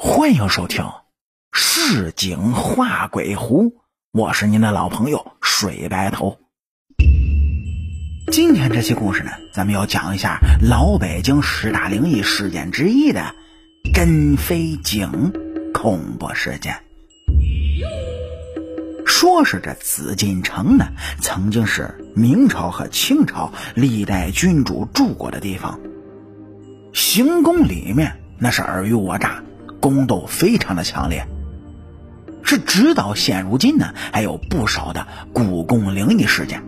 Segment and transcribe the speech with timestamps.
[0.00, 0.84] 欢迎收听
[1.50, 3.64] 《市井画鬼狐》，
[4.12, 6.38] 我是您的老朋友水白头。
[8.30, 13.34] 今天这期故事呢，咱们要讲一下老北京十大灵异事件之一的
[13.92, 15.32] 真飞井
[15.74, 16.80] 恐怖事件。
[19.04, 20.86] 说是这紫禁城呢，
[21.20, 25.80] 曾经是明朝和清朝历代君主住过的地方，
[26.92, 29.42] 行宫里面那是尔虞我诈。
[29.80, 31.26] 宫斗非常的强烈，
[32.42, 36.62] 是直到现如今呢，还有不少的故宫灵异事件。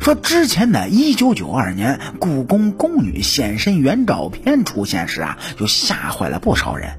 [0.00, 6.98] 说之前的一九九二年故宫宫女现身原照片出现时啊，就吓坏了不少人。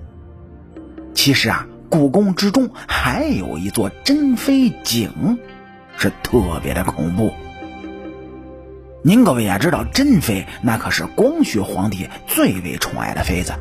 [1.14, 5.38] 其实啊，故宫之中还有一座珍妃井，
[5.98, 7.32] 是特别的恐怖。
[9.04, 13.54] 您各位也知道，珍妃那可是光绪皇帝最为宠爱的妃子。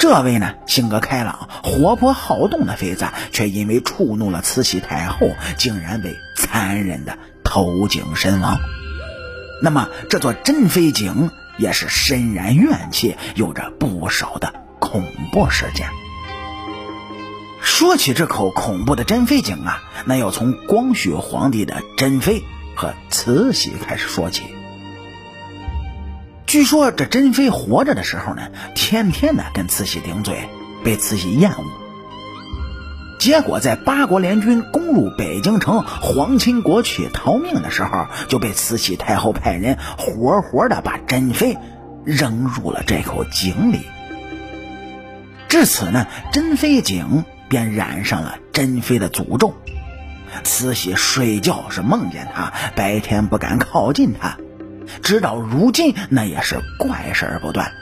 [0.00, 8.58] 这位呢，性格开朗、活泼好动的妃子，却因为触怒了慈禧太后，竟然被残忍的投井身亡。
[9.62, 15.86] 那么，这座珍妃井也是深染怨气，有着不少的恐怖事件。
[17.60, 22.42] 说起这口恐怖的珍妃井啊，那要从光绪皇帝的珍妃
[22.74, 24.44] 和慈禧开始说起。
[26.50, 30.48] 据说这珍妃活着的时候呢，天天的跟慈禧顶嘴，
[30.82, 31.64] 被慈禧厌恶。
[33.20, 41.56] 结果在八国联军攻入北京城皇亲国戚逃命的时候，就被慈禧太后派人活活的把珍妃
[42.04, 43.82] 扔入了这口井里。
[45.48, 49.54] 至此呢，珍妃井便染上了珍妃的诅咒。
[50.42, 54.36] 慈禧睡觉是梦见她，白天不敢靠近她。
[55.02, 57.72] 直到如今，那也是怪事儿不断，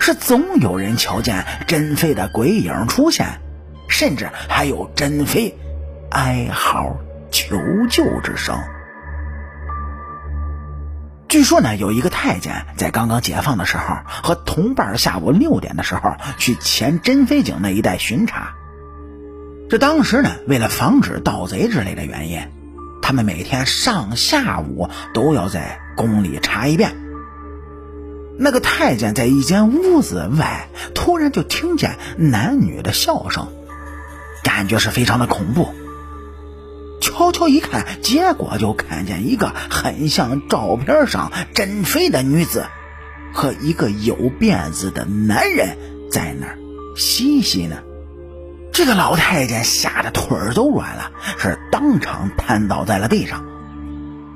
[0.00, 3.40] 是总有人瞧见珍妃的鬼影出现，
[3.88, 5.54] 甚至还有珍妃
[6.10, 6.96] 哀嚎
[7.30, 7.56] 求
[7.90, 8.58] 救之声。
[11.28, 18.54] 据说呢，有一个太监在刚刚解放的时候，和同伴下午六点的时候去前珍妃井那一带巡查。
[19.70, 22.38] 这当时呢，为了防止盗贼之类的原因，
[23.00, 25.80] 他们每天上下午都要在。
[25.96, 26.96] 宫里查一遍。
[28.38, 33.48] 那个太监在一间屋子外，突然就听见男女的笑声，
[34.42, 35.68] 感觉是非常的恐怖。
[37.00, 42.64] 悄悄一看，结果就看见一个很像照片上珍妃的女子，
[43.34, 45.76] 和一个有辫子的男人
[46.10, 46.58] 在那儿
[46.96, 47.76] 嬉戏呢。
[48.72, 53.44] 这个老太监吓得腿儿都软了，是当场瘫倒在了地上。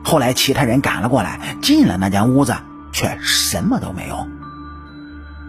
[0.06, 2.54] 后来，其他人赶了过来，进了那间屋子，
[2.92, 4.28] 却什么都没有。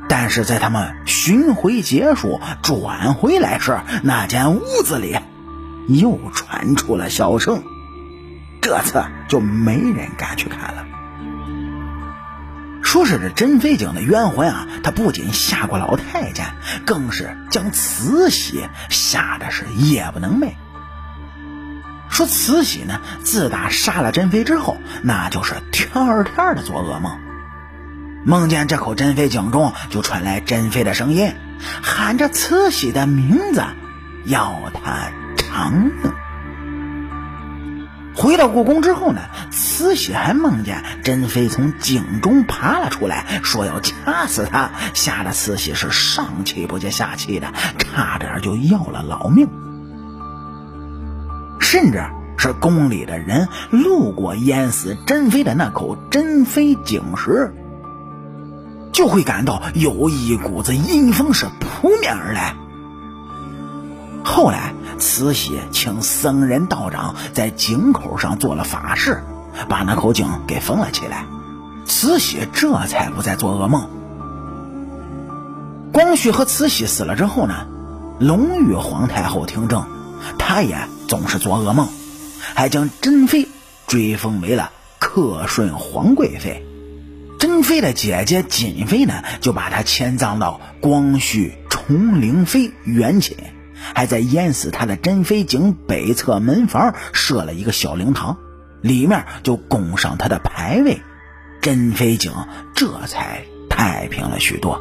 [0.09, 5.15] 但是在他们巡回结束转回来时，那间屋子里
[5.87, 7.61] 又传出了笑声。
[8.59, 10.85] 这次就没人敢去看了。
[12.81, 16.47] 说是这珍妃井的冤魂啊，他不仅吓过老太监，
[16.83, 20.53] 更是将慈禧吓得是夜不能寐。
[22.17, 27.19] 说慈禧呢，自打杀了珍妃之后，那就是天天的做噩梦，
[28.25, 31.35] 梦见这口珍妃井中就传来珍妃的声音，
[31.83, 33.63] 喊着慈禧的名字，
[34.25, 35.91] 要她偿命。
[38.15, 49.47] 回到故宫之后呢，慈禧还梦见珍妃从井中爬了出来，说要掐死她，吓得慈禧是上气不接下气的，差点就要了老命。
[51.69, 52.01] 甚至
[52.37, 57.53] 是宫里的人路过淹死珍妃的那口珍妃井时，
[58.93, 62.55] 就会感到有一股子阴风是扑面而来。
[64.23, 69.21] 后来，慈禧请僧人道长在井口上做了法事，
[69.67, 71.25] 把那口井给封了起来。
[71.83, 73.89] 慈禧这才不再做噩梦。
[75.91, 77.67] 光绪和慈禧死了之后呢，
[78.19, 79.83] 隆裕皇太后听政，
[80.39, 80.77] 她也。
[81.07, 81.87] 总是做噩梦，
[82.53, 83.47] 还将珍妃
[83.87, 86.63] 追封为了克顺皇贵妃。
[87.39, 93.35] 珍妃的姐姐瑾妃呢，就把她迁葬到光绪崇陵妃原寝，
[93.93, 98.37] 还在淹死她的珍妃井北侧门房设了一个小灵堂，
[98.81, 101.01] 里面就供上她的牌位。
[101.61, 102.31] 珍妃井
[102.75, 104.79] 这才太平了许多。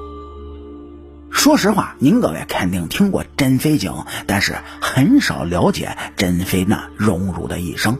[1.36, 3.92] 说实话，您各位肯定听过珍妃井，
[4.26, 7.98] 但是很少了解珍妃那荣辱的一生。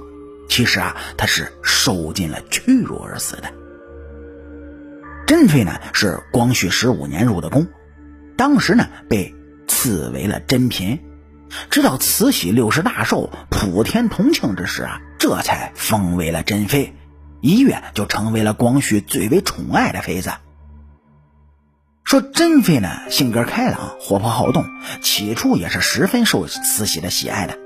[0.49, 3.53] 其实啊，她是受尽了屈辱而死的。
[5.27, 7.69] 珍妃呢是光绪十五年入的宫，
[8.37, 9.33] 当时呢被
[9.69, 10.99] 赐为了珍嫔。
[11.71, 16.97] 直到慈禧六十大寿、普天同庆之时啊，这才封为了珍妃，
[17.43, 20.33] 一跃就成为了光绪最为宠爱的妃子。
[22.06, 24.64] 说珍妃呢，性格开朗、活泼好动，
[25.03, 27.58] 起初也是十分受慈禧的喜爱的。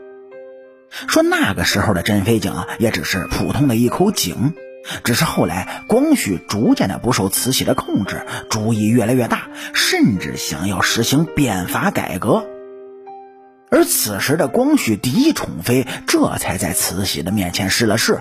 [1.09, 4.55] 说那个时候的珍妃井啊，也只是普通的一口井，
[5.05, 9.43] 只是后来光绪逐渐的不受慈禧的控制，主意越来越大，
[9.75, 12.47] 甚至想要实行变法改革。
[13.71, 18.21] 而此时的光绪第一宠妃，这才在慈禧的面前失了势。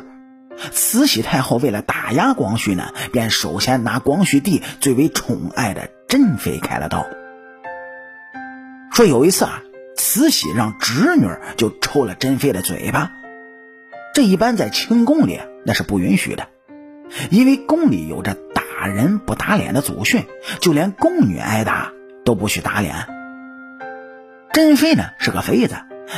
[0.72, 7.06] 慈禧太后为了打压光绪呢，便首先拿光绪帝最为宠爱的珍妃开了刀。
[8.92, 9.62] 说有一次啊，
[9.96, 11.28] 慈禧让侄女
[11.58, 13.12] 就抽了珍妃的嘴巴，
[14.14, 16.48] 这一般在清宫里那是不允许的，
[17.30, 20.26] 因为宫里有着打人不打脸的祖训，
[20.60, 21.94] 就连宫女挨打
[22.26, 23.08] 都不许打脸。
[24.52, 25.76] 珍妃呢是个妃子，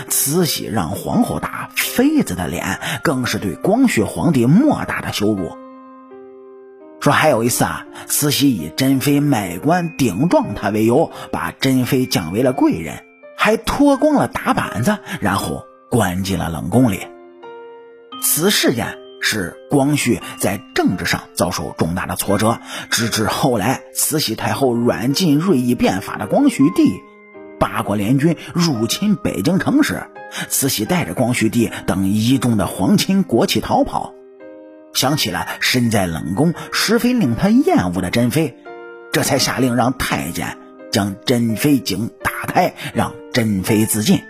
[0.07, 5.57] 慈禧让皇后打妃子的脸，更是对光绪皇帝莫大的羞辱。
[6.99, 13.03] 说还有一次啊，慈禧以珍妃卖官顶撞他为由，把珍妃降为了贵人，
[13.35, 17.07] 还脱光了打板子，然后关进了冷宫里。
[18.21, 22.59] 此事件使光绪在政治上遭受重大的挫折，
[22.91, 27.01] 直至后来慈禧太后软禁锐意变法的光绪帝。
[27.61, 30.07] 八国联军入侵北京城时，
[30.49, 34.15] 慈禧带着光绪帝等一众的皇亲国戚逃跑。
[34.93, 38.57] 想起了身在冷宫、十分令他厌恶的珍妃，
[39.11, 40.57] 这才下令让太监
[40.91, 44.21] 将珍妃井打开，让珍妃自尽。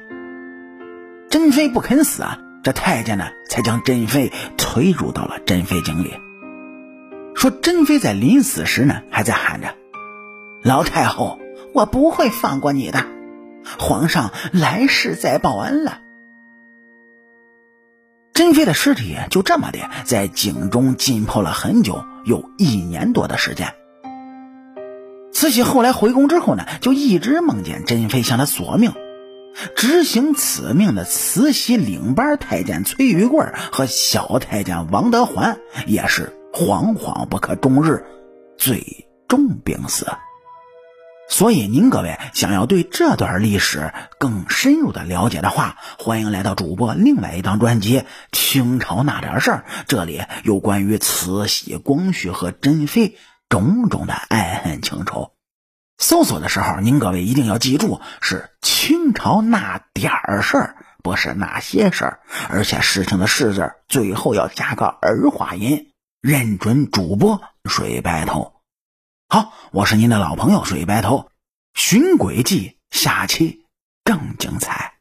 [1.29, 6.13] 珍妃不肯死啊，这太监呢才将珍妃推入到了珍妃井里。
[7.33, 9.73] 说珍妃在临死时呢，还在喊着
[10.63, 11.39] ：“老太后，
[11.73, 13.05] 我不会放过你的。”
[13.79, 15.99] 皇上来世再报恩了。
[18.33, 23.73] 珍妃的尸体就这么的在井中浸泡了很久，有一年多的时间。
[25.33, 28.93] 慈禧后来回宫之后呢，就一直梦见珍妃向她索命。
[29.75, 38.05] 执行此命的慈禧领班太监崔玉贵和小太监王德环也是惶惶不可终日，
[38.57, 40.07] 最终病死。
[41.31, 47.99] 所以，您各位想要对这段历史更深入的了解的话，欢迎来到主播另外一张专辑
[48.33, 53.15] 《清朝那点事儿》，这里有关于慈禧、光绪和珍妃
[53.47, 55.31] 种种的爱恨情仇。
[55.97, 62.19] 搜索的时候，您各位一定要记住，是清朝那点儿事儿，不是那些事儿，
[62.49, 65.93] 而且事情的“事”字最后要加个儿化音。
[66.19, 68.60] 认准主播水白头。
[69.33, 71.31] 好，我是您的老朋友水白头，
[71.73, 73.63] 寻鬼记，下期
[74.03, 74.95] 更精彩。